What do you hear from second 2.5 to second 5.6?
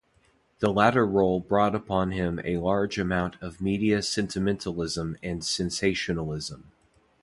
large amount of media sentimentalism and